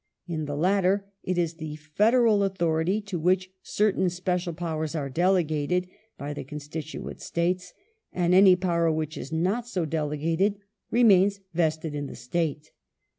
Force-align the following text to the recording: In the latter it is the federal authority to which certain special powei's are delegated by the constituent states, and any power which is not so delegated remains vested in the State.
In 0.27 0.45
the 0.45 0.55
latter 0.57 1.05
it 1.21 1.37
is 1.37 1.57
the 1.57 1.75
federal 1.75 2.41
authority 2.43 3.01
to 3.01 3.19
which 3.19 3.51
certain 3.61 4.09
special 4.09 4.51
powei's 4.51 4.95
are 4.95 5.11
delegated 5.11 5.87
by 6.17 6.33
the 6.33 6.43
constituent 6.43 7.21
states, 7.21 7.71
and 8.11 8.33
any 8.33 8.55
power 8.55 8.91
which 8.91 9.15
is 9.15 9.31
not 9.31 9.67
so 9.67 9.85
delegated 9.85 10.55
remains 10.89 11.39
vested 11.53 11.93
in 11.93 12.07
the 12.07 12.15
State. 12.15 12.71